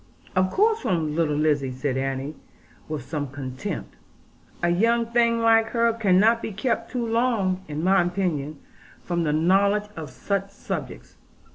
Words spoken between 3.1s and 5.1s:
contempt; 'a young